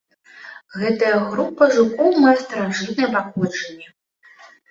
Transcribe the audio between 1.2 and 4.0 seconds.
група жукоў мае старажытнае паходжанне.